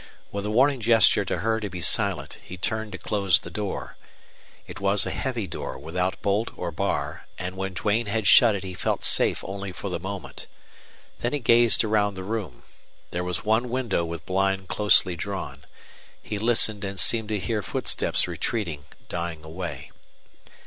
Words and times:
With 0.31 0.47
a 0.47 0.49
warning 0.49 0.81
gesture 0.81 1.23
to 1.25 1.37
her 1.41 1.59
to 1.59 1.69
be 1.69 1.79
silent 1.79 2.39
he 2.43 2.57
turned 2.57 2.91
to 2.93 2.97
close 2.97 3.37
the 3.37 3.51
door. 3.51 3.97
It 4.65 4.79
was 4.79 5.05
a 5.05 5.11
heavy 5.11 5.45
door 5.45 5.77
without 5.77 6.23
bolt 6.23 6.49
or 6.57 6.71
bar, 6.71 7.27
and 7.37 7.55
when 7.55 7.75
Duane 7.75 8.07
had 8.07 8.25
shut 8.25 8.55
it 8.55 8.63
he 8.63 8.73
felt 8.73 9.03
safe 9.03 9.43
only 9.43 9.71
for 9.71 9.91
the 9.91 9.99
moment. 9.99 10.47
Then 11.19 11.33
he 11.33 11.39
gazed 11.39 11.83
around 11.83 12.15
the 12.15 12.23
room. 12.23 12.63
There 13.11 13.23
was 13.23 13.45
one 13.45 13.69
window 13.69 14.03
with 14.03 14.25
blind 14.25 14.67
closely 14.69 15.15
drawn. 15.15 15.65
He 16.19 16.39
listened 16.39 16.83
and 16.83 16.99
seemed 16.99 17.29
to 17.29 17.37
hear 17.37 17.61
footsteps 17.61 18.27
retreating, 18.27 18.85
dying 19.07 19.43
away. 19.43 19.91